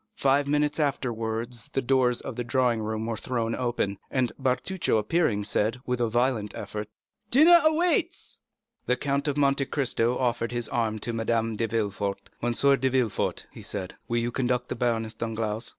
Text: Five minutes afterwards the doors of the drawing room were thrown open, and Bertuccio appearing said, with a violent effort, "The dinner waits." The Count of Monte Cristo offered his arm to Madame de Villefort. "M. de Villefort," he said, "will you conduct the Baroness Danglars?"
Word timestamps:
Five 0.15 0.47
minutes 0.47 0.79
afterwards 0.79 1.69
the 1.73 1.81
doors 1.83 2.21
of 2.21 2.35
the 2.35 2.43
drawing 2.43 2.81
room 2.81 3.05
were 3.05 3.15
thrown 3.15 3.53
open, 3.53 3.99
and 4.09 4.31
Bertuccio 4.39 4.97
appearing 4.97 5.43
said, 5.43 5.79
with 5.85 6.01
a 6.01 6.09
violent 6.09 6.55
effort, 6.55 6.89
"The 7.29 7.29
dinner 7.45 7.59
waits." 7.71 8.39
The 8.87 8.97
Count 8.97 9.27
of 9.27 9.37
Monte 9.37 9.65
Cristo 9.67 10.17
offered 10.17 10.51
his 10.53 10.67
arm 10.69 10.97
to 10.97 11.13
Madame 11.13 11.55
de 11.55 11.67
Villefort. 11.67 12.31
"M. 12.41 12.53
de 12.53 12.89
Villefort," 12.89 13.45
he 13.51 13.61
said, 13.61 13.93
"will 14.07 14.17
you 14.17 14.31
conduct 14.31 14.69
the 14.69 14.75
Baroness 14.75 15.13
Danglars?" 15.13 15.69